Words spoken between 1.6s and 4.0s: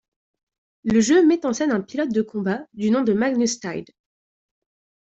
un pilote de combat du nom de Magnus Tide.